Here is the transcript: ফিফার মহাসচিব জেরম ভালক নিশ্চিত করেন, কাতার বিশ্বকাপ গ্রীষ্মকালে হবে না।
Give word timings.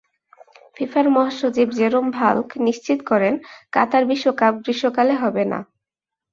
ফিফার 0.77 1.05
মহাসচিব 1.09 1.67
জেরম 1.71 2.05
ভালক 2.11 2.47
নিশ্চিত 2.67 2.99
করেন, 3.05 3.33
কাতার 3.73 4.03
বিশ্বকাপ 4.05 4.53
গ্রীষ্মকালে 4.63 5.13
হবে 5.13 5.43
না। 5.51 5.59